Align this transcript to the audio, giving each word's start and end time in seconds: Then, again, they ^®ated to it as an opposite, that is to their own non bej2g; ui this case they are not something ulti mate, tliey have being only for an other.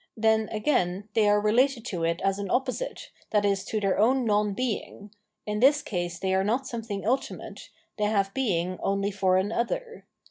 Then, 0.17 0.49
again, 0.49 1.09
they 1.13 1.25
^®ated 1.25 1.85
to 1.85 2.03
it 2.03 2.21
as 2.21 2.39
an 2.39 2.49
opposite, 2.49 3.11
that 3.29 3.45
is 3.45 3.63
to 3.65 3.79
their 3.79 3.99
own 3.99 4.25
non 4.25 4.55
bej2g; 4.55 5.11
ui 5.47 5.59
this 5.59 5.83
case 5.83 6.17
they 6.17 6.33
are 6.33 6.43
not 6.43 6.65
something 6.65 7.03
ulti 7.03 7.37
mate, 7.37 7.69
tliey 7.99 8.09
have 8.09 8.33
being 8.33 8.79
only 8.81 9.11
for 9.11 9.37
an 9.37 9.51
other. 9.51 10.07